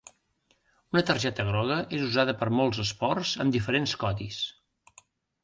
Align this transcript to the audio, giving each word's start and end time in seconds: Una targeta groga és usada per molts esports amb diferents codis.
Una 0.95 1.03
targeta 1.09 1.45
groga 1.49 1.77
és 1.97 2.07
usada 2.07 2.35
per 2.41 2.49
molts 2.61 2.81
esports 2.85 3.35
amb 3.45 3.59
diferents 3.59 3.95
codis. 4.07 4.43